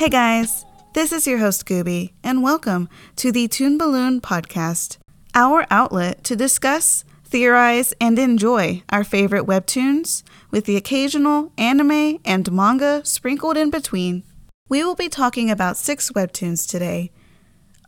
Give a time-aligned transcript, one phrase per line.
[0.00, 0.64] Hey guys,
[0.94, 4.96] this is your host Gooby, and welcome to the Toon Balloon Podcast,
[5.34, 12.50] our outlet to discuss, theorize, and enjoy our favorite webtoons, with the occasional anime and
[12.50, 14.22] manga sprinkled in between.
[14.70, 17.12] We will be talking about six webtoons today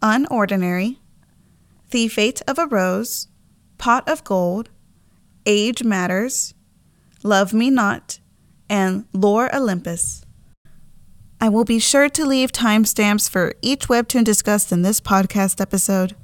[0.02, 0.98] Unordinary,
[1.92, 3.28] The Fate of a Rose,
[3.78, 4.68] Pot of Gold,
[5.46, 6.52] Age Matters,
[7.22, 8.20] Love Me Not,
[8.68, 10.26] and Lore Olympus.
[11.42, 16.14] I will be sure to leave timestamps for each webtoon discussed in this podcast episode.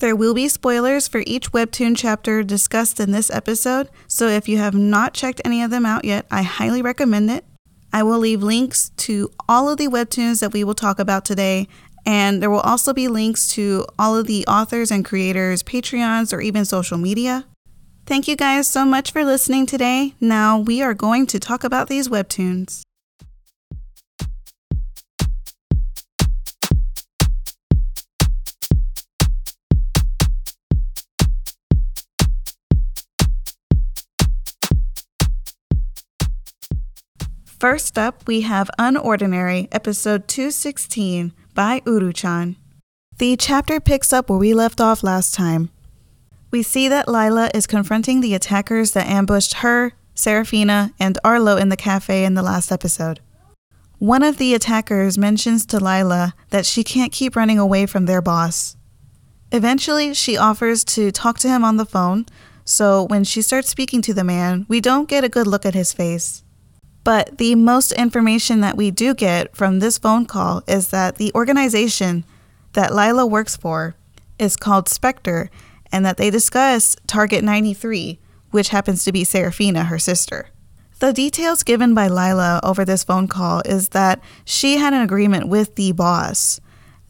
[0.00, 4.58] There will be spoilers for each webtoon chapter discussed in this episode, so if you
[4.58, 7.46] have not checked any of them out yet, I highly recommend it.
[7.90, 11.66] I will leave links to all of the webtoons that we will talk about today,
[12.04, 16.42] and there will also be links to all of the authors and creators' Patreons or
[16.42, 17.46] even social media.
[18.04, 20.12] Thank you guys so much for listening today.
[20.20, 22.82] Now we are going to talk about these webtoons.
[37.60, 42.56] First up, we have Unordinary, episode 216 by Uru-chan.
[43.18, 45.68] The chapter picks up where we left off last time.
[46.50, 51.68] We see that Lila is confronting the attackers that ambushed her, Seraphina, and Arlo in
[51.68, 53.20] the cafe in the last episode.
[53.98, 58.22] One of the attackers mentions to Lila that she can't keep running away from their
[58.22, 58.74] boss.
[59.52, 62.24] Eventually, she offers to talk to him on the phone,
[62.64, 65.74] so when she starts speaking to the man, we don't get a good look at
[65.74, 66.42] his face.
[67.04, 71.32] But the most information that we do get from this phone call is that the
[71.34, 72.24] organization
[72.74, 73.94] that Lila works for
[74.38, 75.50] is called Spectre
[75.90, 78.18] and that they discuss Target 93,
[78.50, 80.48] which happens to be Seraphina, her sister.
[81.00, 85.48] The details given by Lila over this phone call is that she had an agreement
[85.48, 86.60] with the boss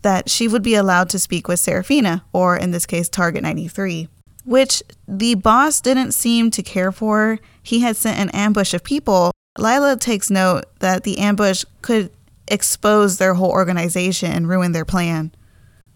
[0.02, 4.08] that she would be allowed to speak with Seraphina, or in this case, Target 93,
[4.44, 7.38] which the boss didn't seem to care for.
[7.62, 12.10] He had sent an ambush of people Lila takes note that the ambush could
[12.48, 15.32] expose their whole organization and ruin their plan.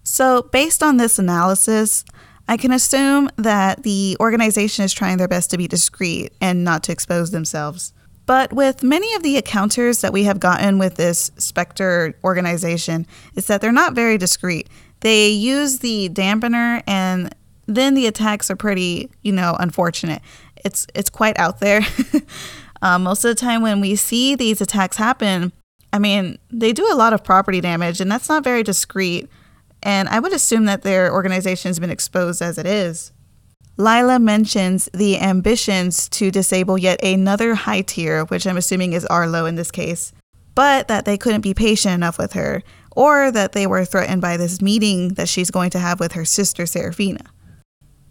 [0.02, 2.04] So, based on this analysis,
[2.46, 6.82] I can assume that the organization is trying their best to be discreet and not
[6.84, 7.92] to expose themselves.
[8.26, 13.46] But with many of the encounters that we have gotten with this Spectre organization, is
[13.46, 14.68] that they're not very discreet.
[15.00, 17.34] They use the dampener and
[17.66, 20.22] then the attacks are pretty, you know, unfortunate.
[20.64, 21.80] It's it's quite out there.
[22.82, 25.52] Um, most of the time, when we see these attacks happen,
[25.92, 29.28] I mean, they do a lot of property damage, and that's not very discreet.
[29.82, 33.12] And I would assume that their organization has been exposed as it is.
[33.76, 39.46] Lila mentions the ambitions to disable yet another high tier, which I'm assuming is Arlo
[39.46, 40.12] in this case,
[40.54, 44.36] but that they couldn't be patient enough with her, or that they were threatened by
[44.36, 47.24] this meeting that she's going to have with her sister Seraphina.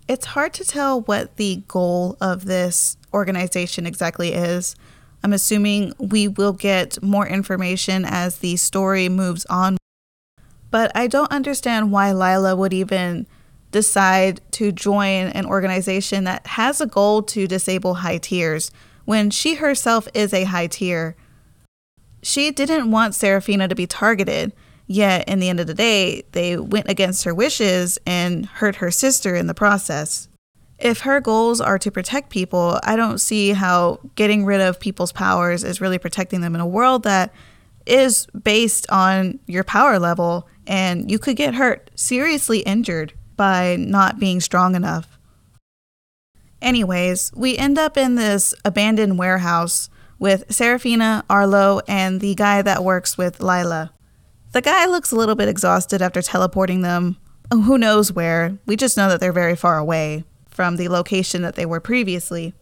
[0.07, 4.75] It's hard to tell what the goal of this organization exactly is.
[5.23, 9.77] I'm assuming we will get more information as the story moves on.
[10.69, 13.27] But I don't understand why Lila would even
[13.71, 18.71] decide to join an organization that has a goal to disable high tiers
[19.05, 21.15] when she herself is a high tier.
[22.21, 24.53] She didn't want Seraphina to be targeted,
[24.87, 28.91] yet in the end of the day, they went against her wishes and hurt her
[28.91, 30.27] sister in the process
[30.83, 35.13] if her goals are to protect people, I don't see how getting rid of people's
[35.13, 37.33] powers is really protecting them in a world that
[37.85, 44.19] is based on your power level and you could get hurt, seriously injured by not
[44.19, 45.17] being strong enough.
[46.61, 52.83] Anyways, we end up in this abandoned warehouse with Seraphina, Arlo, and the guy that
[52.83, 53.92] works with Lila.
[54.53, 57.17] The guy looks a little bit exhausted after teleporting them.
[57.49, 58.57] Oh, who knows where?
[58.67, 62.53] We just know that they're very far away from the location that they were previously.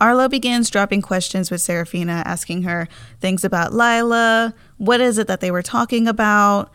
[0.00, 2.88] Arlo begins dropping questions with Seraphina, asking her
[3.20, 6.72] things about Lila, what is it that they were talking about,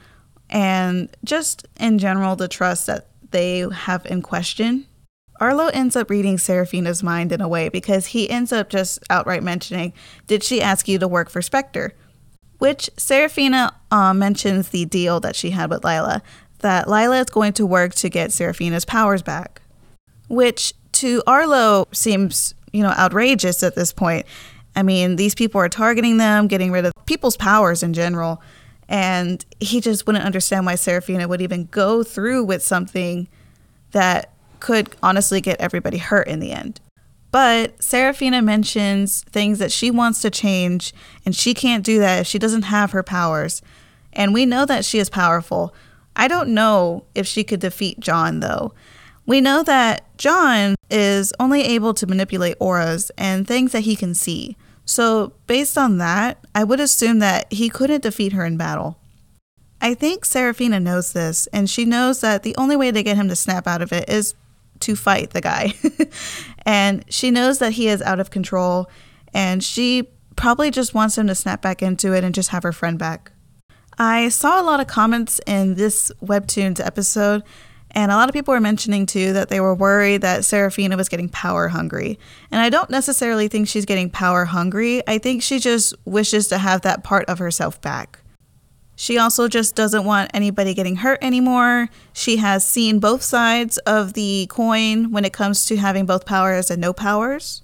[0.49, 4.85] and just in general the trust that they have in question.
[5.41, 9.43] Arlo ends up reading Seraphina's mind in a way because he ends up just outright
[9.43, 9.91] mentioning,
[10.27, 11.93] Did she ask you to work for Spectre?
[12.65, 16.21] Which Seraphina uh, mentions the deal that she had with Lila,
[16.59, 19.61] that Lila is going to work to get Seraphina's powers back
[20.27, 24.25] which to Arlo seems, you know, outrageous at this point.
[24.75, 28.41] I mean, these people are targeting them, getting rid of people's powers in general.
[28.87, 33.27] And he just wouldn't understand why Seraphina would even go through with something
[33.91, 36.79] that could honestly get everybody hurt in the end.
[37.35, 40.93] But Seraphina mentions things that she wants to change,
[41.25, 43.61] and she can't do that if she doesn't have her powers.
[44.13, 45.75] And we know that she is powerful.
[46.15, 48.73] I don't know if she could defeat John, though.
[49.25, 54.15] We know that John is only able to manipulate auras and things that he can
[54.15, 54.55] see.
[54.85, 58.97] So, based on that, I would assume that he couldn't defeat her in battle.
[59.81, 63.27] I think Seraphina knows this, and she knows that the only way to get him
[63.27, 64.35] to snap out of it is
[64.81, 65.73] to fight the guy.
[66.65, 68.89] and she knows that he is out of control,
[69.33, 72.73] and she probably just wants him to snap back into it and just have her
[72.73, 73.31] friend back.
[73.97, 77.43] I saw a lot of comments in this Webtoons episode,
[77.91, 81.07] and a lot of people were mentioning too that they were worried that Seraphina was
[81.07, 82.19] getting power hungry.
[82.51, 86.57] And I don't necessarily think she's getting power hungry, I think she just wishes to
[86.57, 88.19] have that part of herself back.
[88.95, 91.89] She also just doesn't want anybody getting hurt anymore.
[92.13, 96.71] She has seen both sides of the coin when it comes to having both powers
[96.71, 97.61] and no powers.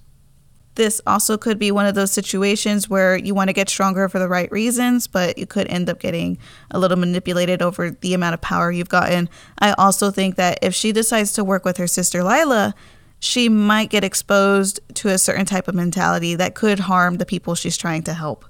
[0.75, 4.19] This also could be one of those situations where you want to get stronger for
[4.19, 6.37] the right reasons, but you could end up getting
[6.69, 9.29] a little manipulated over the amount of power you've gotten.
[9.59, 12.73] I also think that if she decides to work with her sister Lila,
[13.19, 17.53] she might get exposed to a certain type of mentality that could harm the people
[17.53, 18.45] she's trying to help.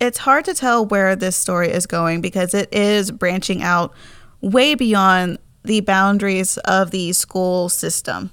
[0.00, 3.94] It's hard to tell where this story is going because it is branching out
[4.40, 8.30] way beyond the boundaries of the school system.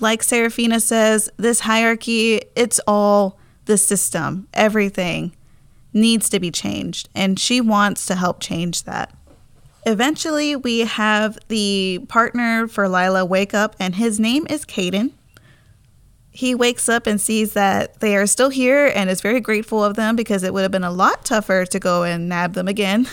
[0.00, 5.36] Like Seraphina says, this hierarchy, it's all the system, everything
[5.92, 9.14] needs to be changed, and she wants to help change that.
[9.86, 15.12] Eventually, we have the partner for Lila wake up, and his name is Caden.
[16.40, 19.96] He wakes up and sees that they are still here and is very grateful of
[19.96, 23.06] them because it would have been a lot tougher to go and nab them again.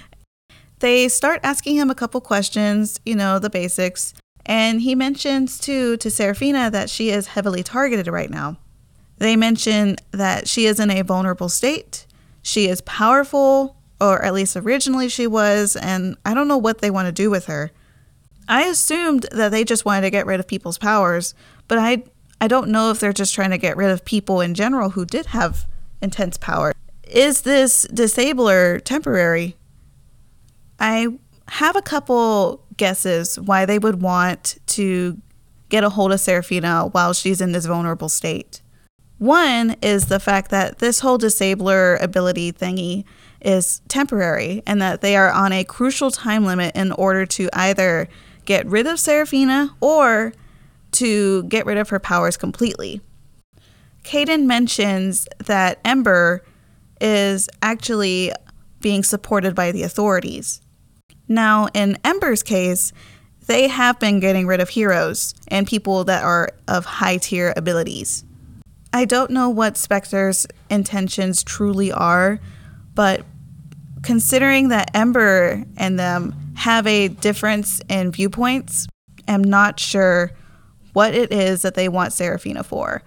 [0.80, 4.14] they start asking him a couple questions, you know, the basics.
[4.44, 8.56] And he mentions too to Seraphina that she is heavily targeted right now.
[9.18, 12.04] They mention that she is in a vulnerable state.
[12.42, 16.90] She is powerful, or at least originally she was, and I don't know what they
[16.90, 17.70] want to do with her.
[18.48, 21.32] I assumed that they just wanted to get rid of people's powers,
[21.68, 22.02] but I
[22.40, 25.04] I don't know if they're just trying to get rid of people in general who
[25.04, 25.66] did have
[26.00, 26.72] intense power.
[27.04, 29.56] Is this disabler temporary?
[30.78, 31.08] I
[31.48, 35.20] have a couple guesses why they would want to
[35.68, 38.62] get a hold of Seraphina while she's in this vulnerable state.
[39.18, 43.04] One is the fact that this whole disabler ability thingy
[43.42, 48.08] is temporary and that they are on a crucial time limit in order to either
[48.46, 50.32] get rid of Seraphina or
[50.92, 53.00] to get rid of her powers completely.
[54.02, 56.42] Caden mentions that Ember
[57.00, 58.32] is actually
[58.80, 60.60] being supported by the authorities.
[61.28, 62.92] Now, in Ember's case,
[63.46, 68.24] they have been getting rid of heroes and people that are of high tier abilities.
[68.92, 72.40] I don't know what Spectre's intentions truly are,
[72.94, 73.24] but
[74.02, 78.88] considering that Ember and them have a difference in viewpoints,
[79.28, 80.32] I'm not sure
[80.92, 83.02] what it is that they want Seraphina for.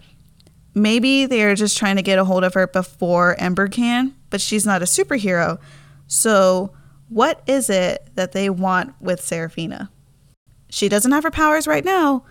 [0.75, 4.42] Maybe they are just trying to get a hold of her before Ember can, but
[4.42, 5.60] she's not a superhero.
[6.08, 6.74] So
[7.10, 9.92] what is it that they want with Seraphina?
[10.70, 12.25] She doesn't have her powers right now,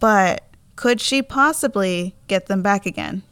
[0.00, 0.44] but
[0.76, 3.22] could she possibly get them back again?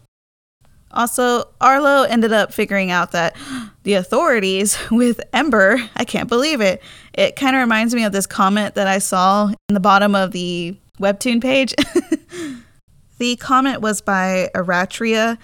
[0.93, 3.37] Also, Arlo ended up figuring out that
[3.83, 6.83] the authorities with Ember, I can't believe it.
[7.13, 10.33] It kind of reminds me of this comment that I saw in the bottom of
[10.33, 11.75] the webtoon page.
[13.19, 15.39] the comment was by Aratria,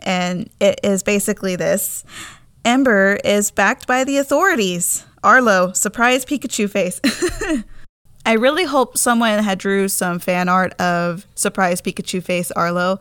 [0.00, 2.04] and it is basically this
[2.64, 5.04] Ember is backed by the authorities.
[5.24, 7.00] Arlo, surprise Pikachu face.
[8.26, 13.00] I really hope someone had drew some fan art of surprise Pikachu face Arlo.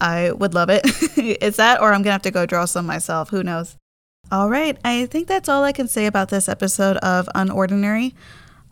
[0.00, 0.80] I would love it.
[1.16, 3.30] it's that or I'm to have to go draw some myself.
[3.30, 3.76] Who knows?
[4.30, 8.14] All right, I think that's all I can say about this episode of Unordinary.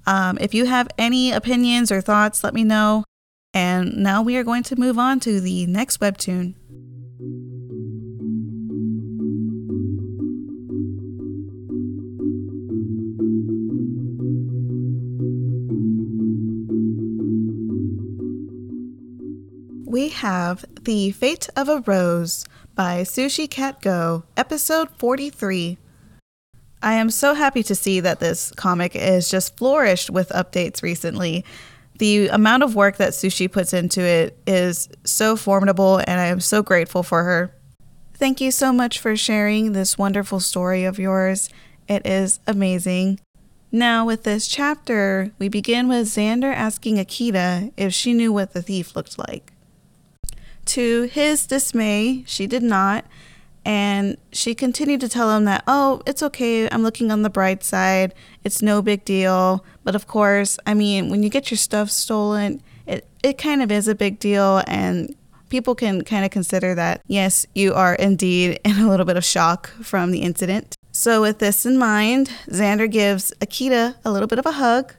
[0.07, 3.04] Um, if you have any opinions or thoughts, let me know.
[3.52, 6.54] And now we are going to move on to the next webtoon.
[19.90, 25.76] we have The Fate of a Rose by Sushi Cat Go, episode 43.
[26.82, 31.44] I am so happy to see that this comic is just flourished with updates recently.
[31.99, 36.40] The amount of work that Sushi puts into it is so formidable, and I am
[36.40, 37.54] so grateful for her.
[38.14, 41.50] Thank you so much for sharing this wonderful story of yours.
[41.88, 43.20] It is amazing.
[43.72, 48.62] Now, with this chapter, we begin with Xander asking Akita if she knew what the
[48.62, 49.52] thief looked like.
[50.66, 53.04] To his dismay, she did not.
[53.64, 56.68] And she continued to tell him that, oh, it's okay.
[56.70, 58.14] I'm looking on the bright side.
[58.42, 59.64] It's no big deal.
[59.84, 63.70] But of course, I mean, when you get your stuff stolen, it, it kind of
[63.70, 64.62] is a big deal.
[64.66, 65.14] And
[65.50, 69.24] people can kind of consider that, yes, you are indeed in a little bit of
[69.24, 70.74] shock from the incident.
[70.92, 74.94] So, with this in mind, Xander gives Akita a little bit of a hug.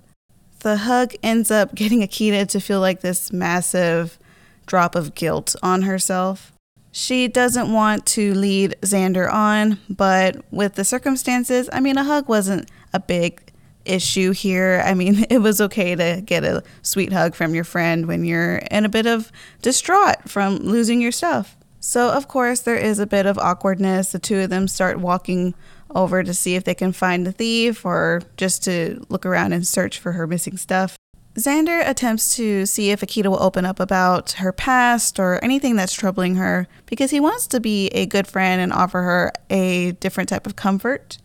[0.59, 4.19] The hug ends up getting Akita to feel like this massive
[4.67, 6.53] drop of guilt on herself.
[6.91, 12.27] She doesn't want to lead Xander on, but with the circumstances, I mean, a hug
[12.27, 13.51] wasn't a big
[13.85, 14.83] issue here.
[14.85, 18.57] I mean, it was okay to get a sweet hug from your friend when you're
[18.57, 19.31] in a bit of
[19.61, 21.55] distraught from losing your stuff.
[21.79, 24.11] So, of course, there is a bit of awkwardness.
[24.11, 25.55] The two of them start walking
[25.89, 29.65] over to see if they can find the thief or just to look around and
[29.65, 30.95] search for her missing stuff.
[31.35, 35.93] Xander attempts to see if Akita will open up about her past or anything that's
[35.93, 40.27] troubling her because he wants to be a good friend and offer her a different
[40.27, 41.17] type of comfort.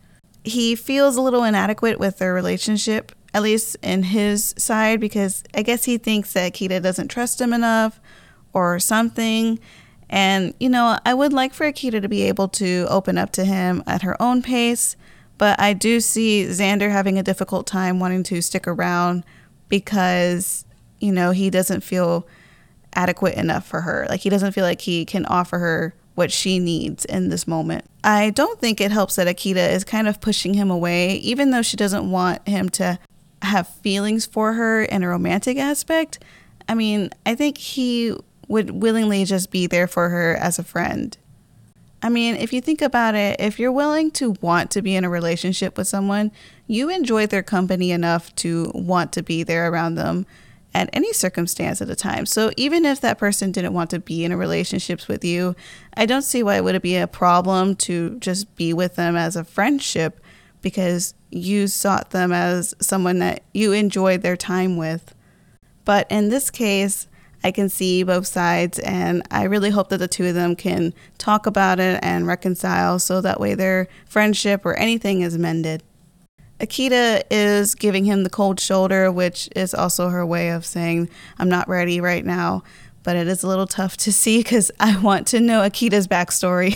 [0.45, 5.61] He feels a little inadequate with their relationship, at least in his side, because I
[5.61, 7.99] guess he thinks that Akita doesn't trust him enough
[8.53, 9.59] or something.
[10.09, 13.43] And, you know, I would like for Akita to be able to open up to
[13.43, 14.95] him at her own pace,
[15.37, 19.25] but I do see Xander having a difficult time wanting to stick around
[19.69, 20.65] because,
[20.99, 22.27] you know, he doesn't feel
[22.93, 24.05] adequate enough for her.
[24.09, 27.85] Like he doesn't feel like he can offer her what she needs in this moment.
[28.03, 31.61] I don't think it helps that Akita is kind of pushing him away, even though
[31.61, 32.97] she doesn't want him to
[33.43, 36.23] have feelings for her in a romantic aspect.
[36.67, 38.15] I mean, I think he
[38.47, 41.15] would willingly just be there for her as a friend.
[42.01, 45.03] I mean, if you think about it, if you're willing to want to be in
[45.03, 46.31] a relationship with someone,
[46.67, 50.25] you enjoy their company enough to want to be there around them
[50.73, 52.27] at any circumstance at a time.
[52.27, 55.55] So even if that person didn't want to be in a relationship with you,
[55.95, 59.35] I don't see why it would be a problem to just be with them as
[59.35, 60.19] a friendship
[60.61, 65.15] because you sought them as someone that you enjoyed their time with.
[65.83, 67.07] But in this case,
[67.47, 70.93] I can see both sides, and I really hope that the two of them can
[71.17, 75.81] talk about it and reconcile so that way their friendship or anything is mended.
[76.59, 81.47] Akita is giving him the cold shoulder, which is also her way of saying, I'm
[81.47, 82.63] not ready right now.
[83.03, 86.75] But it is a little tough to see because I want to know Akita's backstory.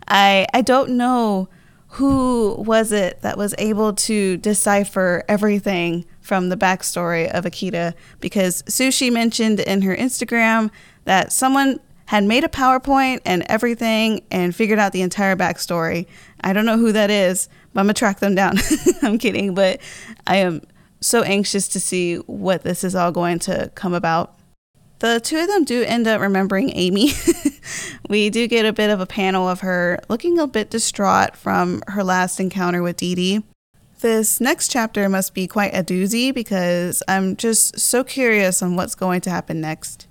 [0.08, 1.48] I, I don't know
[1.90, 8.62] who was it that was able to decipher everything from the backstory of Akita because
[8.64, 10.70] Sushi mentioned in her Instagram
[11.04, 16.06] that someone had made a PowerPoint and everything and figured out the entire backstory.
[16.40, 18.56] I don't know who that is, but I'm gonna track them down.
[19.02, 19.80] I'm kidding, but
[20.26, 20.62] I am
[21.00, 24.36] so anxious to see what this is all going to come about.
[24.98, 27.12] The two of them do end up remembering Amy.
[28.08, 31.82] we do get a bit of a panel of her looking a bit distraught from
[31.88, 33.44] her last encounter with Dee Dee.
[34.06, 38.94] This next chapter must be quite a doozy because I'm just so curious on what's
[38.94, 40.06] going to happen next.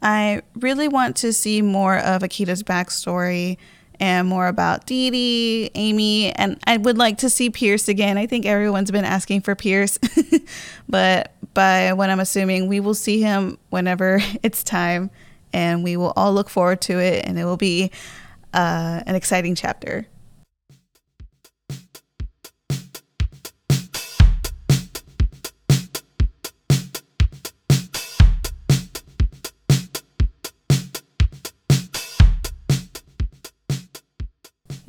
[0.00, 3.56] I really want to see more of Akita's backstory
[3.98, 8.16] and more about Dee Dee, Amy, and I would like to see Pierce again.
[8.16, 9.98] I think everyone's been asking for Pierce,
[10.88, 15.10] but by what I'm assuming, we will see him whenever it's time,
[15.52, 17.90] and we will all look forward to it, and it will be
[18.54, 20.06] uh, an exciting chapter.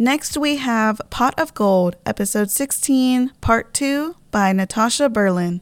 [0.02, 5.62] Next, we have Pot of Gold, Episode 16, Part 2 by Natasha Berlin.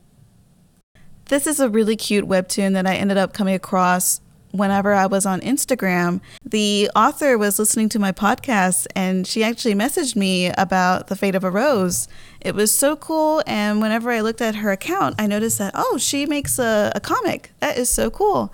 [1.25, 5.25] This is a really cute webtoon that I ended up coming across whenever I was
[5.25, 6.22] on Instagram.
[6.46, 11.36] The author was listening to my podcast and she actually messaged me about The Fate
[11.36, 12.08] of a Rose.
[12.39, 13.43] It was so cool.
[13.46, 17.01] And whenever I looked at her account, I noticed that, oh, she makes a, a
[17.01, 17.51] comic.
[17.60, 18.53] That is so cool.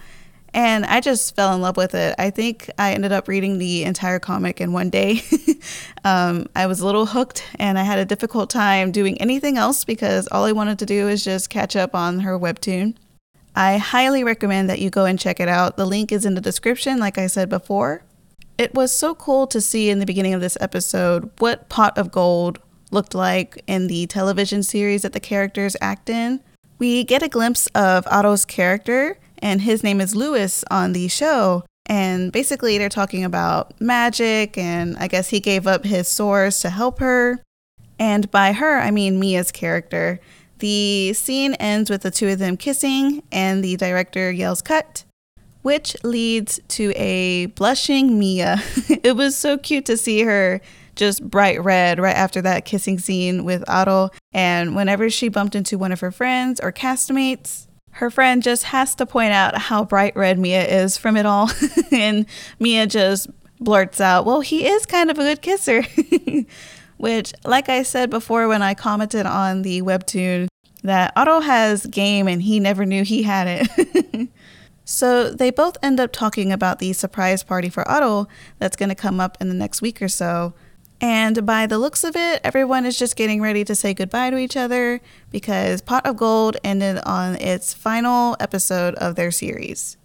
[0.55, 2.15] And I just fell in love with it.
[2.17, 5.21] I think I ended up reading the entire comic in one day.
[6.05, 9.83] um, I was a little hooked and I had a difficult time doing anything else
[9.83, 12.95] because all I wanted to do is just catch up on her webtoon.
[13.53, 15.75] I highly recommend that you go and check it out.
[15.75, 18.03] The link is in the description, like I said before.
[18.57, 22.13] It was so cool to see in the beginning of this episode what Pot of
[22.13, 22.59] Gold
[22.91, 26.39] looked like in the television series that the characters act in.
[26.79, 31.63] We get a glimpse of Otto's character and his name is Lewis on the show.
[31.85, 36.71] And basically, they're talking about magic, and I guess he gave up his swords to
[36.71, 37.43] help her.
[37.99, 40.19] And by her, I mean Mia's character.
[40.59, 45.03] The scene ends with the two of them kissing, and the director yells cut.
[45.61, 48.61] which leads to a blushing Mia.
[49.03, 50.61] it was so cute to see her
[50.95, 54.09] just bright red right after that kissing scene with Otto.
[54.31, 57.64] And whenever she bumped into one of her friends or castmates,
[57.95, 61.49] her friend just has to point out how bright red Mia is from it all.
[61.91, 62.25] and
[62.59, 63.27] Mia just
[63.59, 65.83] blurts out, Well, he is kind of a good kisser.
[66.97, 70.47] Which, like I said before when I commented on the webtoon,
[70.83, 74.29] that Otto has game and he never knew he had it.
[74.85, 78.27] so they both end up talking about the surprise party for Otto
[78.59, 80.53] that's going to come up in the next week or so.
[81.07, 84.39] And by the looks of it, everyone is just getting ready to say goodbye to
[84.39, 89.97] each other because Pot of Gold ended on its final episode of their series.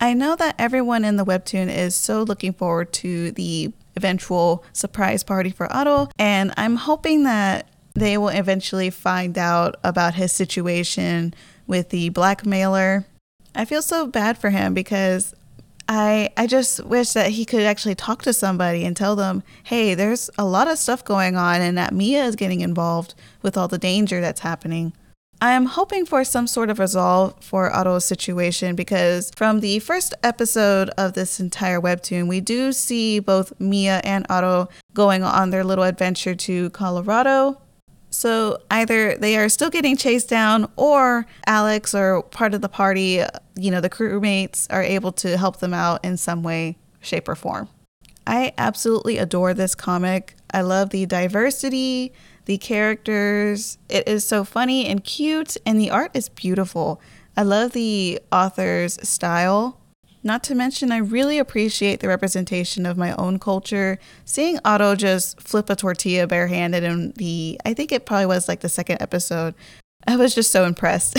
[0.00, 5.22] I know that everyone in the webtoon is so looking forward to the eventual surprise
[5.22, 11.34] party for Otto, and I'm hoping that they will eventually find out about his situation
[11.68, 13.06] with the blackmailer.
[13.54, 15.36] I feel so bad for him because
[15.94, 19.94] I I just wish that he could actually talk to somebody and tell them, "Hey,
[19.94, 23.68] there's a lot of stuff going on and that Mia is getting involved with all
[23.68, 24.94] the danger that's happening."
[25.42, 30.14] I am hoping for some sort of resolve for Aro's situation because from the first
[30.22, 35.64] episode of this entire webtoon, we do see both Mia and Otto going on their
[35.64, 37.58] little adventure to Colorado
[38.12, 43.22] so either they are still getting chased down, or Alex or part of the party,
[43.56, 47.34] you know, the crewmates are able to help them out in some way, shape, or
[47.34, 47.68] form.
[48.26, 50.36] I absolutely adore this comic.
[50.52, 52.12] I love the diversity,
[52.44, 53.78] the characters.
[53.88, 57.00] It is so funny and cute, and the art is beautiful.
[57.36, 59.80] I love the author's style.
[60.24, 63.98] Not to mention, I really appreciate the representation of my own culture.
[64.24, 68.60] Seeing Otto just flip a tortilla barehanded in the, I think it probably was like
[68.60, 69.54] the second episode,
[70.06, 71.16] I was just so impressed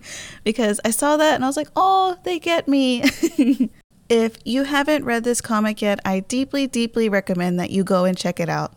[0.44, 3.02] because I saw that and I was like, oh, they get me.
[4.08, 8.16] if you haven't read this comic yet, I deeply, deeply recommend that you go and
[8.16, 8.72] check it out.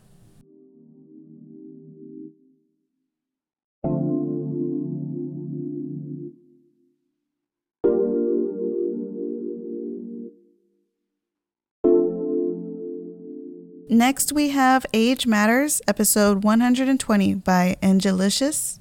[13.99, 18.79] Next, we have Age Matters, episode 120 by Enjelicious.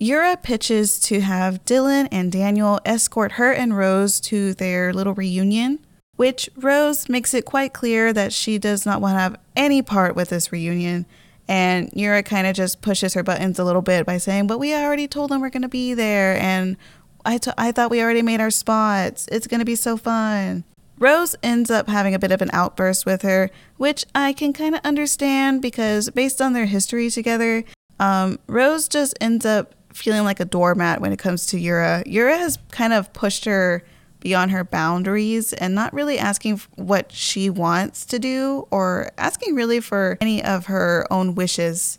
[0.00, 5.78] Yura pitches to have Dylan and Daniel escort her and Rose to their little reunion,
[6.16, 10.16] which Rose makes it quite clear that she does not want to have any part
[10.16, 11.06] with this reunion.
[11.46, 14.74] And Yura kind of just pushes her buttons a little bit by saying, But we
[14.74, 16.76] already told them we're going to be there, and
[17.24, 19.28] I, t- I thought we already made our spots.
[19.30, 20.64] It's going to be so fun.
[21.04, 24.74] Rose ends up having a bit of an outburst with her, which I can kind
[24.74, 27.62] of understand because based on their history together,
[28.00, 32.04] um, Rose just ends up feeling like a doormat when it comes to Yura.
[32.06, 33.84] Yura has kind of pushed her
[34.20, 39.80] beyond her boundaries and not really asking what she wants to do or asking really
[39.80, 41.98] for any of her own wishes.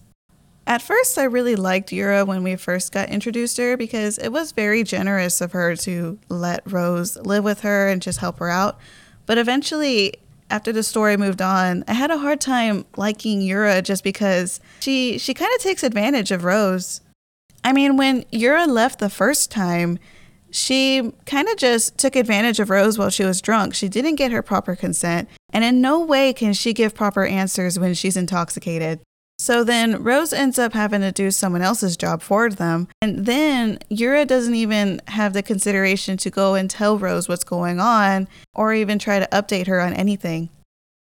[0.67, 4.29] At first, I really liked Yura when we first got introduced to her because it
[4.29, 8.49] was very generous of her to let Rose live with her and just help her
[8.49, 8.79] out.
[9.27, 10.15] But eventually,
[10.49, 15.19] after the story moved on, I had a hard time liking Yura just because she
[15.19, 17.01] she kind of takes advantage of Rose.
[17.63, 19.99] I mean, when Yura left the first time,
[20.49, 23.75] she kind of just took advantage of Rose while she was drunk.
[23.75, 27.77] She didn't get her proper consent, and in no way can she give proper answers
[27.77, 28.99] when she's intoxicated.
[29.37, 32.87] So then Rose ends up having to do someone else's job for them.
[33.01, 37.79] And then Yura doesn't even have the consideration to go and tell Rose what's going
[37.79, 40.49] on or even try to update her on anything.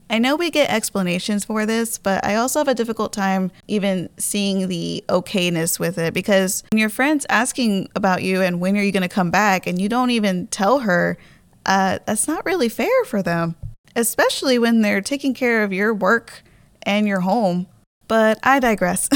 [0.09, 4.09] I know we get explanations for this, but I also have a difficult time even
[4.17, 8.83] seeing the okayness with it because when your friend's asking about you and when are
[8.83, 11.17] you going to come back and you don't even tell her,
[11.65, 13.55] uh, that's not really fair for them,
[13.95, 16.43] especially when they're taking care of your work
[16.83, 17.67] and your home.
[18.13, 19.09] But I digress.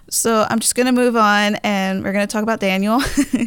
[0.10, 3.00] so I'm just going to move on and we're going to talk about Daniel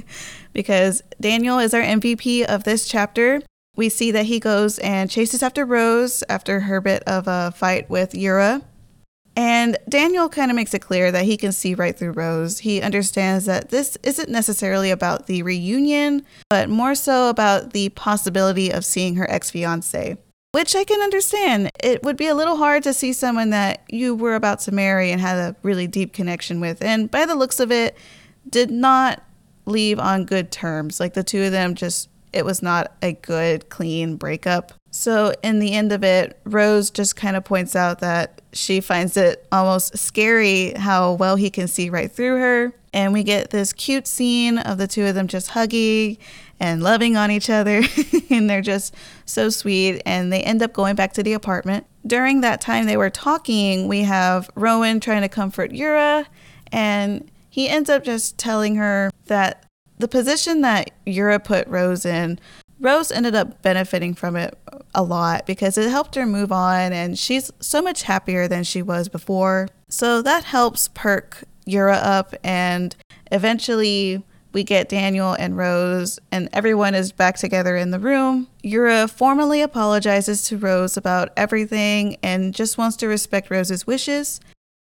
[0.53, 3.43] because Daniel is our MVP of this chapter.
[3.75, 7.91] We see that he goes and chases after Rose after her bit of a fight
[7.91, 8.63] with Yura.
[9.35, 12.57] And Daniel kind of makes it clear that he can see right through Rose.
[12.57, 18.71] He understands that this isn't necessarily about the reunion, but more so about the possibility
[18.71, 20.17] of seeing her ex fiance
[20.55, 21.69] which I can understand.
[21.83, 25.11] It would be a little hard to see someone that you were about to marry
[25.11, 26.81] and had a really deep connection with.
[26.81, 27.97] And by the looks of it,
[28.49, 29.21] did not
[29.65, 30.97] leave on good terms.
[30.97, 34.71] Like the two of them just, it was not a good, clean breakup.
[34.91, 39.17] So, in the end of it, Rose just kind of points out that she finds
[39.17, 42.73] it almost scary how well he can see right through her.
[42.93, 46.17] And we get this cute scene of the two of them just hugging
[46.65, 47.83] and loving on each other.
[48.29, 50.01] and they're just so sweet.
[50.05, 51.85] And they end up going back to the apartment.
[52.05, 56.25] During that time they were talking, we have Rowan trying to comfort Yura.
[56.71, 59.65] And he ends up just telling her that
[59.97, 62.39] the position that Yura put Rose in
[62.79, 64.57] Rose ended up benefiting from it
[64.93, 68.81] a lot because it helped her move on and she's so much happier than she
[68.81, 69.69] was before.
[69.87, 72.93] So that helps perk Yura up and
[73.31, 74.23] eventually
[74.55, 78.47] we get Daniel and Rose and everyone is back together in the room.
[78.63, 84.39] Yura formally apologizes to Rose about everything and just wants to respect Rose's wishes.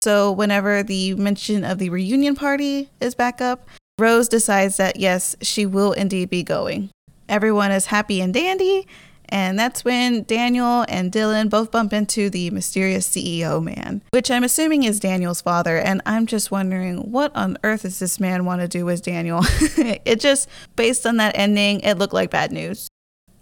[0.02, 3.66] So whenever the mention of the reunion party is back up,
[3.98, 6.90] Rose decides that yes, she will indeed be going.
[7.26, 8.86] Everyone is happy and dandy,
[9.28, 14.44] and that's when Daniel and Dylan both bump into the mysterious CEO man, which I'm
[14.44, 15.78] assuming is Daniel's father.
[15.78, 19.40] And I'm just wondering, what on earth does this man want to do with Daniel?
[20.04, 22.88] it just, based on that ending, it looked like bad news.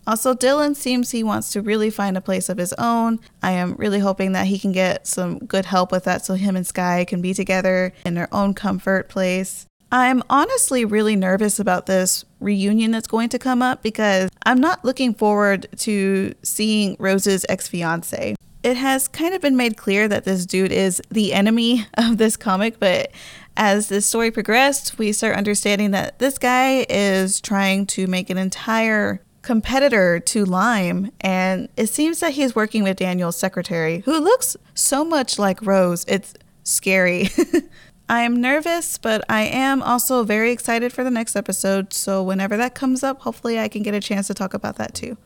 [0.05, 3.21] Also, Dylan seems he wants to really find a place of his own.
[3.41, 6.57] I am really hoping that he can get some good help with that so him
[6.57, 9.67] and Sky can be together in their own comfort place.
[9.93, 14.87] I'm honestly really nervous about this reunion that's going to come up because I'm not
[14.87, 18.35] looking forward to seeing Rose's ex fiance.
[18.63, 22.39] It has kind of been made clear that this dude is the enemy of this
[22.39, 23.11] comic, but
[23.55, 28.39] as the story progressed, we start understanding that this guy is trying to make an
[28.39, 34.57] entire competitor to Lime, and it seems that he's working with Daniel's secretary, who looks
[34.73, 36.07] so much like Rose.
[36.09, 37.29] It's scary.
[38.13, 41.95] I am nervous, but I am also very excited for the next episode.
[41.95, 44.93] So, whenever that comes up, hopefully I can get a chance to talk about that
[44.93, 45.17] too.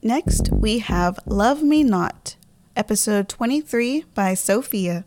[0.00, 2.36] Next, we have Love Me Not,
[2.74, 5.04] episode 23 by Sophia.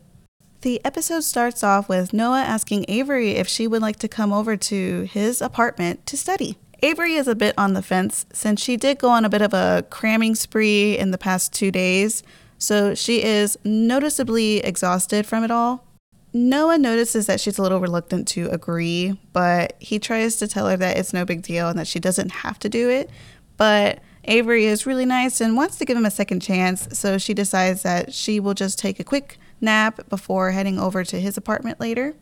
[0.62, 4.56] The episode starts off with Noah asking Avery if she would like to come over
[4.56, 6.56] to his apartment to study.
[6.84, 9.52] Avery is a bit on the fence since she did go on a bit of
[9.52, 12.22] a cramming spree in the past two days,
[12.58, 15.84] so she is noticeably exhausted from it all.
[16.32, 20.76] Noah notices that she's a little reluctant to agree, but he tries to tell her
[20.76, 23.10] that it's no big deal and that she doesn't have to do it.
[23.56, 27.34] But Avery is really nice and wants to give him a second chance, so she
[27.34, 31.80] decides that she will just take a quick nap before heading over to his apartment
[31.80, 32.14] later.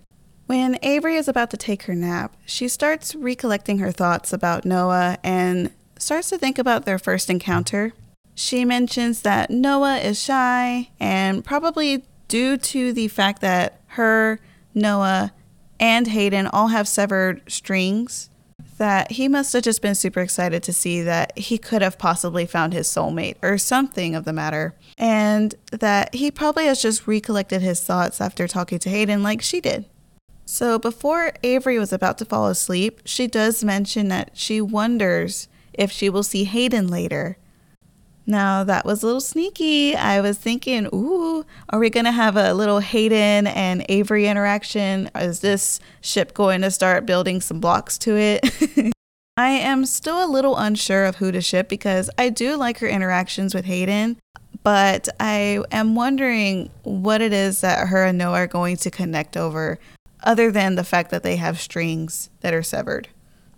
[0.47, 5.19] When Avery is about to take her nap, she starts recollecting her thoughts about Noah
[5.23, 7.93] and starts to think about their first encounter.
[8.35, 14.41] She mentions that Noah is shy, and probably due to the fact that her,
[14.75, 15.33] Noah,
[15.79, 18.30] and Hayden all have severed strings,
[18.81, 22.47] that he must have just been super excited to see that he could have possibly
[22.47, 24.75] found his soulmate or something of the matter.
[24.97, 29.61] And that he probably has just recollected his thoughts after talking to Hayden like she
[29.61, 29.85] did.
[30.47, 35.93] So before Avery was about to fall asleep, she does mention that she wonders if
[35.93, 37.37] she will see Hayden later.
[38.27, 39.97] Now, that was a little sneaky.
[39.97, 45.11] I was thinking, ooh, are we going to have a little Hayden and Avery interaction?
[45.17, 48.93] Is this ship going to start building some blocks to it?
[49.37, 52.89] I am still a little unsure of who to ship because I do like her
[52.89, 54.19] interactions with Hayden,
[54.63, 59.37] but I am wondering what it is that her and Noah are going to connect
[59.37, 59.79] over,
[60.23, 63.09] other than the fact that they have strings that are severed.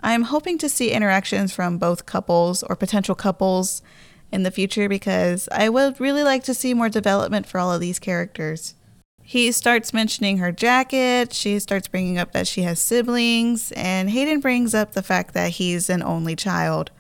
[0.01, 3.83] I am hoping to see interactions from both couples or potential couples
[4.33, 7.81] in the future because I would really like to see more development for all of
[7.81, 8.75] these characters.
[9.23, 14.41] He starts mentioning her jacket, she starts bringing up that she has siblings, and Hayden
[14.41, 16.91] brings up the fact that he's an only child.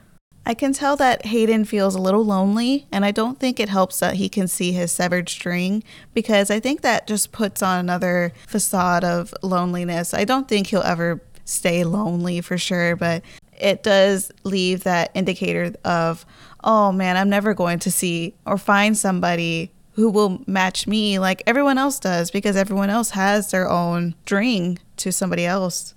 [0.45, 4.01] I can tell that Hayden feels a little lonely, and I don't think it helps
[4.01, 8.33] that he can see his severed string because I think that just puts on another
[8.47, 10.13] facade of loneliness.
[10.13, 13.23] I don't think he'll ever stay lonely for sure, but
[13.59, 16.27] it does leave that indicator of,
[16.65, 21.43] oh man, I'm never going to see or find somebody who will match me like
[21.47, 25.95] everyone else does because everyone else has their own string to somebody else.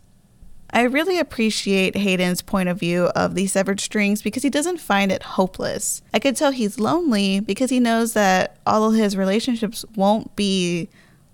[0.71, 5.09] I really appreciate Hayden's point of view of these severed strings because he doesn't find
[5.09, 6.01] it hopeless.
[6.13, 10.89] I could tell he's lonely because he knows that all of his relationships won't be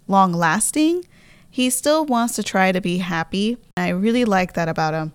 [0.07, 1.05] long lasting.
[1.49, 3.57] He still wants to try to be happy.
[3.75, 5.13] I really like that about him.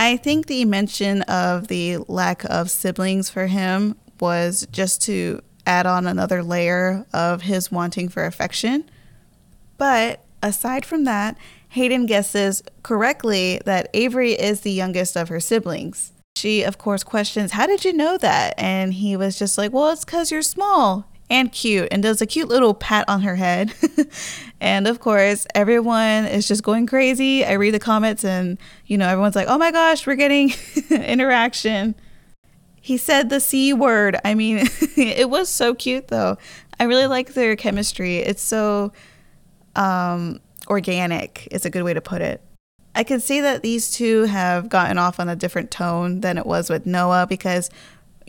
[0.00, 5.84] I think the mention of the lack of siblings for him was just to add
[5.84, 8.90] on another layer of his wanting for affection.
[9.76, 11.36] But aside from that,
[11.68, 16.12] Hayden guesses correctly that Avery is the youngest of her siblings.
[16.34, 18.54] She, of course, questions, How did you know that?
[18.56, 22.26] And he was just like, Well, it's because you're small and cute, and does a
[22.26, 23.72] cute little pat on her head.
[24.60, 27.44] and of course, everyone is just going crazy.
[27.44, 30.52] I read the comments, and, you know, everyone's like, Oh my gosh, we're getting
[30.90, 31.94] interaction.
[32.80, 34.18] He said the C word.
[34.24, 34.58] I mean,
[34.96, 36.36] it was so cute, though.
[36.80, 38.16] I really like their chemistry.
[38.16, 38.92] It's so
[39.76, 42.42] um, organic, is a good way to put it.
[42.94, 46.46] I can see that these two have gotten off on a different tone than it
[46.46, 47.70] was with Noah because,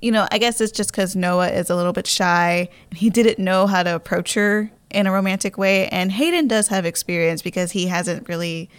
[0.01, 3.09] you know, I guess it's just because Noah is a little bit shy and he
[3.09, 5.87] didn't know how to approach her in a romantic way.
[5.87, 8.69] And Hayden does have experience because he hasn't really,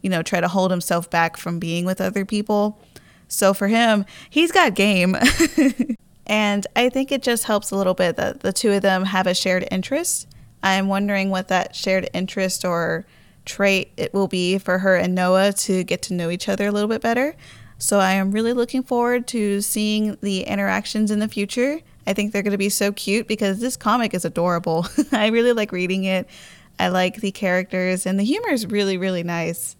[0.00, 2.80] you know, tried to hold himself back from being with other people.
[3.28, 5.16] So for him, he's got game.
[6.26, 9.26] and I think it just helps a little bit that the two of them have
[9.26, 10.26] a shared interest.
[10.62, 13.06] I'm wondering what that shared interest or
[13.44, 16.72] trait it will be for her and Noah to get to know each other a
[16.72, 17.34] little bit better.
[17.80, 21.80] So I am really looking forward to seeing the interactions in the future.
[22.06, 24.86] I think they're going to be so cute because this comic is adorable.
[25.12, 26.28] I really like reading it.
[26.78, 29.76] I like the characters, and the humor is really, really nice.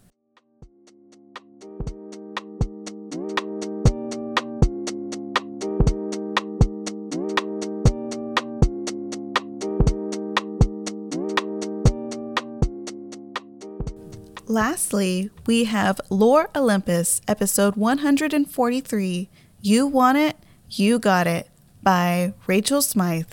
[14.46, 19.29] Lastly, we have Lore Olympus, episode 143
[19.61, 20.37] You Want It,
[20.68, 21.48] You Got It
[21.83, 23.31] by Rachel Smythe.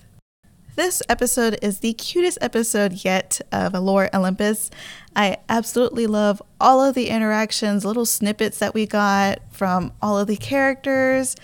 [0.75, 4.69] This episode is the cutest episode yet of Lore Olympus.
[5.15, 10.27] I absolutely love all of the interactions, little snippets that we got from all of
[10.27, 11.35] the characters.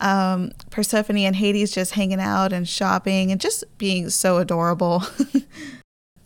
[0.00, 5.02] Um, Persephone and Hades just hanging out and shopping and just being so adorable.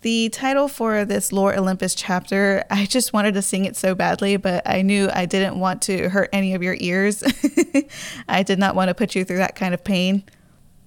[0.02, 4.36] The title for this Lore Olympus chapter, I just wanted to sing it so badly,
[4.36, 7.22] but I knew I didn't want to hurt any of your ears.
[8.28, 10.24] I did not want to put you through that kind of pain.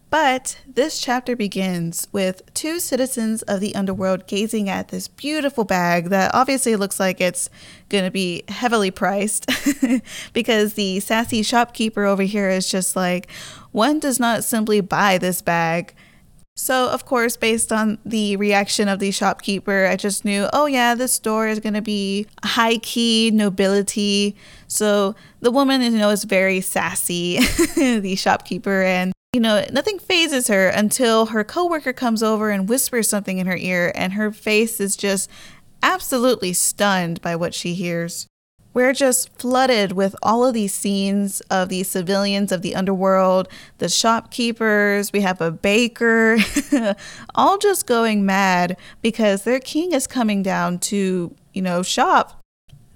[0.10, 6.10] But this chapter begins with two citizens of the underworld gazing at this beautiful bag
[6.10, 7.49] that obviously looks like it's
[7.88, 9.49] going to be heavily priced
[10.34, 13.32] because the sassy shopkeeper over here is just like,
[13.71, 15.95] one does not simply buy this bag.
[16.58, 20.96] So, of course, based on the reaction of the shopkeeper, I just knew, oh, yeah,
[20.96, 24.38] this store is going to be high key nobility.
[24.68, 27.39] So, the woman, you know, is very sassy,
[27.76, 33.10] the shopkeeper, and, you know, nothing phases her until her coworker comes over and whispers
[33.10, 35.30] something in her ear, and her face is just
[35.84, 38.28] absolutely stunned by what she hears
[38.76, 43.88] we're just flooded with all of these scenes of these civilians of the underworld, the
[43.88, 46.38] shopkeepers, we have a baker,
[47.36, 52.42] all just going mad because their king is coming down to, you know, shop.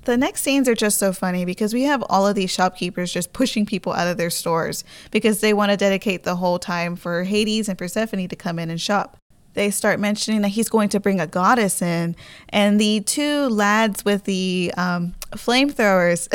[0.03, 3.31] The next scenes are just so funny because we have all of these shopkeepers just
[3.31, 7.23] pushing people out of their stores because they want to dedicate the whole time for
[7.23, 9.18] Hades and Persephone to come in and shop
[9.53, 12.15] they start mentioning that he's going to bring a goddess in.
[12.49, 16.27] And the two lads with the um, flamethrowers,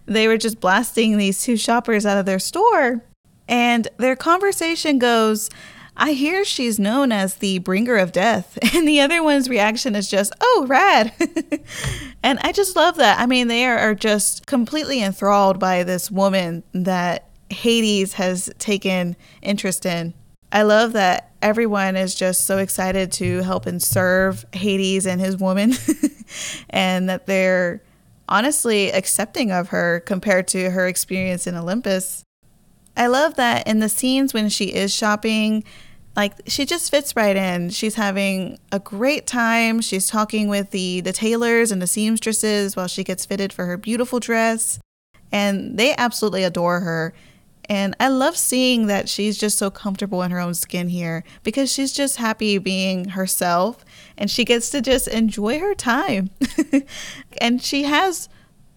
[0.06, 3.02] they were just blasting these two shoppers out of their store.
[3.48, 5.50] And their conversation goes,
[5.96, 8.58] I hear she's known as the bringer of death.
[8.74, 11.12] And the other one's reaction is just, oh, rad.
[12.22, 13.18] and I just love that.
[13.18, 19.84] I mean, they are just completely enthralled by this woman that Hades has taken interest
[19.84, 20.14] in.
[20.52, 25.36] I love that everyone is just so excited to help and serve Hades and his
[25.36, 25.74] woman,
[26.70, 27.82] and that they're
[28.28, 32.24] honestly accepting of her compared to her experience in Olympus.
[32.96, 35.64] I love that in the scenes when she is shopping,
[36.16, 37.70] like she just fits right in.
[37.70, 39.80] She's having a great time.
[39.80, 43.76] She's talking with the the tailors and the seamstresses while she gets fitted for her
[43.76, 44.80] beautiful dress,
[45.32, 47.14] and they absolutely adore her.
[47.70, 51.72] And I love seeing that she's just so comfortable in her own skin here because
[51.72, 53.84] she's just happy being herself
[54.18, 56.30] and she gets to just enjoy her time.
[57.40, 58.28] and she has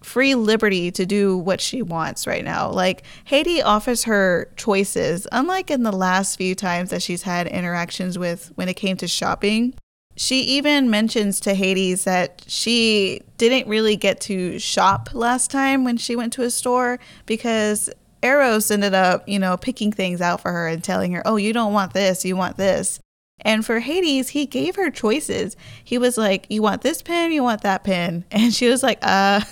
[0.03, 2.69] free liberty to do what she wants right now.
[2.69, 8.19] Like Hades offers her choices, unlike in the last few times that she's had interactions
[8.19, 9.73] with when it came to shopping.
[10.15, 15.97] She even mentions to Hades that she didn't really get to shop last time when
[15.97, 17.89] she went to a store because
[18.23, 21.53] Eros ended up, you know, picking things out for her and telling her, oh, you
[21.53, 22.99] don't want this, you want this.
[23.41, 25.57] And for Hades, he gave her choices.
[25.83, 28.25] He was like, you want this pen, you want that pen.
[28.31, 29.41] And she was like, uh.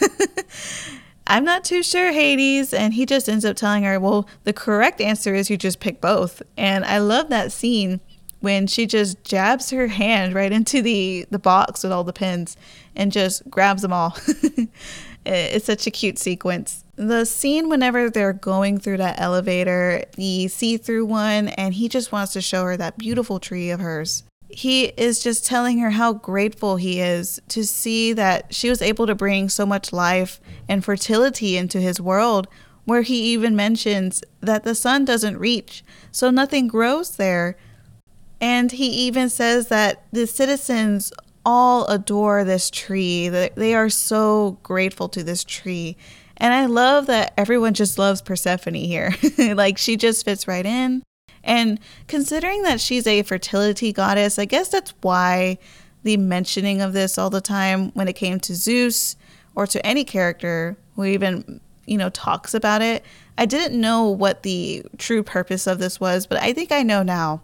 [1.28, 2.74] I'm not too sure, Hades.
[2.74, 6.02] And he just ends up telling her, well, the correct answer is you just pick
[6.02, 6.42] both.
[6.58, 8.02] And I love that scene
[8.42, 12.58] when she just jabs her hand right into the, the box with all the pins
[12.96, 14.18] and just grabs them all.
[15.26, 16.84] It's such a cute sequence.
[16.96, 22.12] The scene whenever they're going through that elevator, the see through one, and he just
[22.12, 26.14] wants to show her that beautiful tree of hers he is just telling her how
[26.14, 30.84] grateful he is to see that she was able to bring so much life and
[30.84, 32.48] fertility into his world,
[32.84, 37.58] where he even mentions that the sun doesn't reach, so nothing grows there.
[38.42, 41.14] And he even says that the citizens
[41.46, 45.98] all adore this tree, they are so grateful to this tree.
[46.38, 49.14] And I love that everyone just loves Persephone here.
[49.38, 51.04] like she just fits right in.
[51.44, 55.58] And considering that she's a fertility goddess, I guess that's why
[56.04, 59.16] the mentioning of this all the time when it came to Zeus
[59.56, 63.04] or to any character who even, you know, talks about it.
[63.38, 67.04] I didn't know what the true purpose of this was, but I think I know
[67.04, 67.42] now.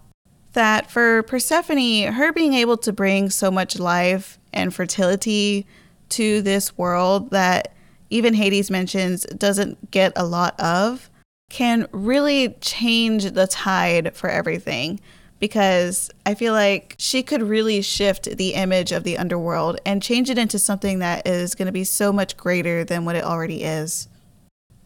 [0.58, 5.68] That for Persephone, her being able to bring so much life and fertility
[6.10, 7.76] to this world that
[8.10, 11.12] even Hades mentions doesn't get a lot of
[11.52, 15.00] can really change the tide for everything
[15.38, 20.28] because I feel like she could really shift the image of the underworld and change
[20.32, 23.62] it into something that is going to be so much greater than what it already
[23.62, 24.08] is.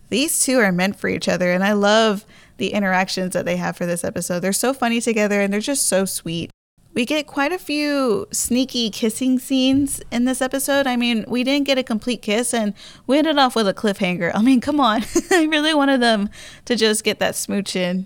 [0.10, 2.26] These two are meant for each other, and I love
[2.62, 4.42] the interactions that they have for this episode.
[4.42, 6.52] They're so funny together and they're just so sweet.
[6.94, 10.86] We get quite a few sneaky kissing scenes in this episode.
[10.86, 12.76] I mean, we didn't get a complete kiss and
[13.08, 14.32] we ended off with a cliffhanger.
[14.36, 15.02] I mean, come on.
[15.32, 16.30] I really wanted them
[16.66, 18.06] to just get that smooch in.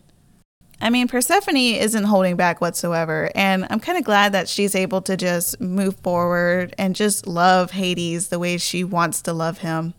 [0.80, 5.02] I mean, Persephone isn't holding back whatsoever, and I'm kind of glad that she's able
[5.04, 9.94] to just move forward and just love Hades the way she wants to love him.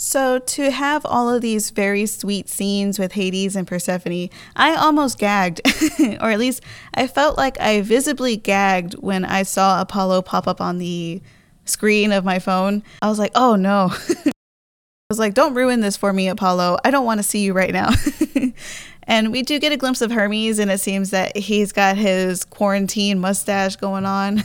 [0.00, 5.18] So, to have all of these very sweet scenes with Hades and Persephone, I almost
[5.18, 5.60] gagged,
[6.20, 6.62] or at least
[6.94, 11.20] I felt like I visibly gagged when I saw Apollo pop up on the
[11.64, 12.84] screen of my phone.
[13.02, 13.90] I was like, oh no.
[14.30, 16.78] I was like, don't ruin this for me, Apollo.
[16.84, 17.90] I don't want to see you right now.
[19.04, 22.44] and we do get a glimpse of Hermes, and it seems that he's got his
[22.44, 24.44] quarantine mustache going on.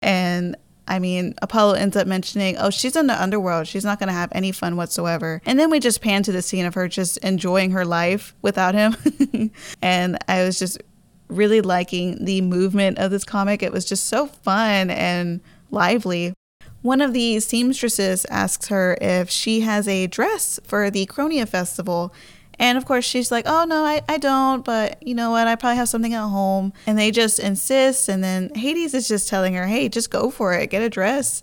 [0.00, 3.66] and I mean, Apollo ends up mentioning, oh, she's in the underworld.
[3.66, 5.40] She's not going to have any fun whatsoever.
[5.46, 8.74] And then we just pan to the scene of her just enjoying her life without
[8.74, 8.96] him.
[9.82, 10.82] and I was just
[11.28, 13.62] really liking the movement of this comic.
[13.62, 16.34] It was just so fun and lively.
[16.82, 22.12] One of the seamstresses asks her if she has a dress for the Cronia Festival.
[22.58, 25.46] And of course, she's like, oh, no, I, I don't, but you know what?
[25.46, 26.72] I probably have something at home.
[26.86, 28.08] And they just insist.
[28.08, 31.42] And then Hades is just telling her, hey, just go for it, get a dress.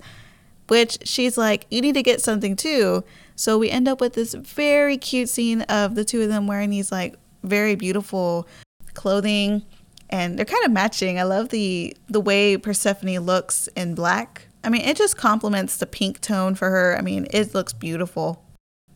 [0.68, 3.04] Which she's like, you need to get something too.
[3.36, 6.70] So we end up with this very cute scene of the two of them wearing
[6.70, 8.48] these like very beautiful
[8.94, 9.64] clothing
[10.12, 11.20] and they're kind of matching.
[11.20, 14.48] I love the the way Persephone looks in black.
[14.64, 16.96] I mean, it just complements the pink tone for her.
[16.98, 18.44] I mean, it looks beautiful.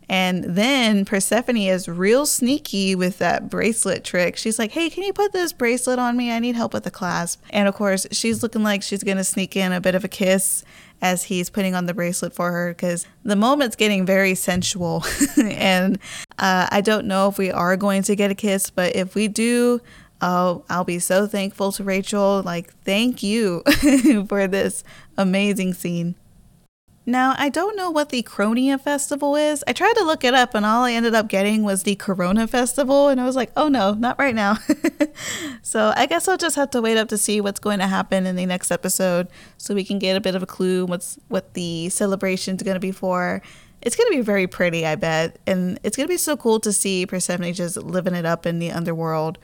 [0.08, 4.38] And then Persephone is real sneaky with that bracelet trick.
[4.38, 6.32] She's like, hey, can you put this bracelet on me?
[6.32, 7.42] I need help with the clasp.
[7.50, 10.10] And of course, she's looking like she's going to sneak in a bit of a
[10.10, 10.64] kiss
[11.02, 15.04] as he's putting on the bracelet for her because the moment's getting very sensual.
[15.38, 16.00] and
[16.40, 19.28] uh, I don't know if we are going to get a kiss, but if we
[19.28, 19.82] do,
[20.22, 22.42] Oh, I'll be so thankful to Rachel.
[22.44, 23.64] Like, thank you
[24.30, 24.84] for this
[25.18, 26.16] amazing scene.
[27.08, 29.64] Now, I don't know what the Cronia Festival is.
[29.68, 32.48] I tried to look it up, and all I ended up getting was the Corona
[32.48, 34.58] Festival, and I was like, oh no, not right now.
[35.62, 38.26] so I guess I'll just have to wait up to see what's going to happen
[38.26, 41.54] in the next episode, so we can get a bit of a clue what's what
[41.54, 43.42] the celebration's going to be for.
[43.84, 46.60] It's going to be very pretty, I bet, and it's going to be so cool
[46.62, 49.38] to see Persephone just living it up in the underworld.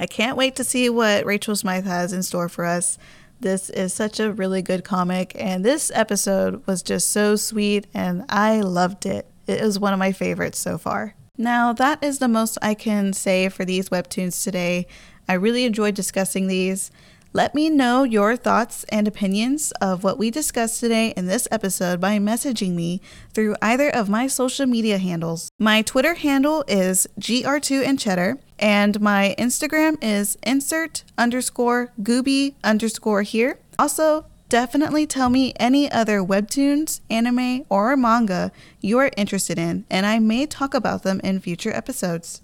[0.00, 2.98] I can't wait to see what Rachel Smythe has in store for us.
[3.40, 8.24] This is such a really good comic, and this episode was just so sweet, and
[8.28, 9.26] I loved it.
[9.46, 11.14] It was one of my favorites so far.
[11.36, 14.86] Now, that is the most I can say for these webtoons today.
[15.28, 16.90] I really enjoyed discussing these.
[17.36, 22.00] Let me know your thoughts and opinions of what we discussed today in this episode
[22.00, 23.00] by messaging me
[23.32, 25.48] through either of my social media handles.
[25.58, 33.22] My Twitter handle is gr2 and cheddar, and my Instagram is insert underscore gooby underscore
[33.22, 33.58] here.
[33.80, 40.06] Also, definitely tell me any other webtoons, anime, or manga you are interested in, and
[40.06, 42.42] I may talk about them in future episodes.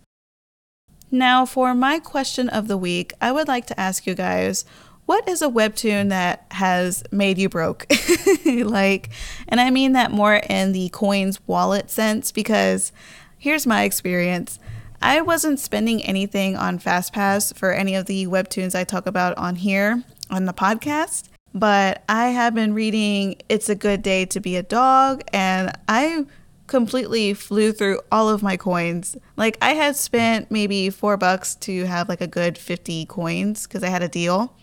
[1.11, 4.65] Now, for my question of the week, I would like to ask you guys
[5.11, 7.85] what is a webtoon that has made you broke?
[8.47, 9.11] like,
[9.49, 12.93] and I mean that more in the coins wallet sense because
[13.37, 14.61] here's my experience.
[15.03, 19.57] I wasn't spending anything on FastPass for any of the webtoons I talk about on
[19.57, 24.55] here on the podcast, but I have been reading It's a Good Day to Be
[24.55, 26.25] a Dog, and I
[26.71, 29.17] completely flew through all of my coins.
[29.37, 33.83] Like, I had spent maybe four bucks to have like a good 50 coins because
[33.83, 34.55] I had a deal.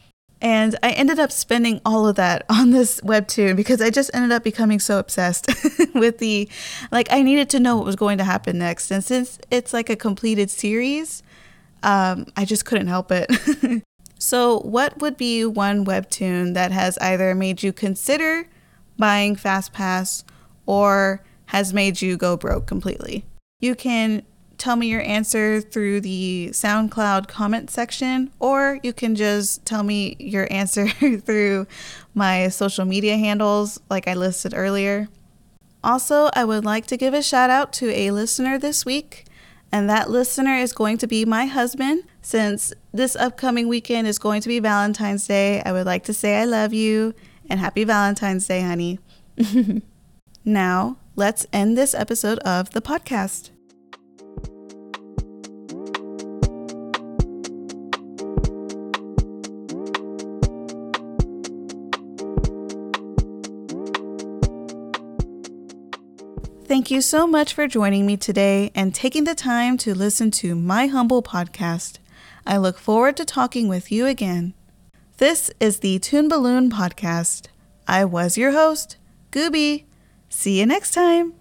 [0.41, 4.31] And I ended up spending all of that on this webtoon because I just ended
[4.31, 5.47] up becoming so obsessed
[5.93, 6.49] with the
[6.91, 8.89] like I needed to know what was going to happen next.
[8.89, 11.23] And since it's like a completed series,
[11.83, 13.83] um, I just couldn't help it.
[14.19, 18.47] so, what would be one webtoon that has either made you consider
[18.97, 20.23] buying FastPass
[20.65, 23.25] or has made you go broke completely?
[23.59, 24.23] You can
[24.57, 30.15] tell me your answer through the SoundCloud comment section, or you can just tell me
[30.19, 31.67] your answer through
[32.13, 35.07] my social media handles, like I listed earlier.
[35.83, 39.25] Also, I would like to give a shout out to a listener this week,
[39.71, 42.03] and that listener is going to be my husband.
[42.21, 46.41] Since this upcoming weekend is going to be Valentine's Day, I would like to say
[46.41, 47.13] I love you
[47.49, 48.99] and happy Valentine's Day, honey.
[50.45, 53.49] now, let's end this episode of the podcast.
[66.65, 70.53] Thank you so much for joining me today and taking the time to listen to
[70.53, 71.97] my humble podcast.
[72.45, 74.53] I look forward to talking with you again.
[75.17, 77.47] This is the Toon Balloon Podcast.
[77.87, 78.97] I was your host,
[79.31, 79.86] Gooby.
[80.29, 81.33] See you next time.